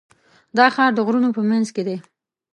دا 0.57 0.65
ښار 0.75 0.91
د 0.95 0.99
غرونو 1.07 1.29
په 1.37 1.41
منځ 1.49 1.67
کې 1.75 1.83
دی. 1.87 1.97